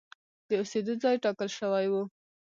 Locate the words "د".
0.47-0.49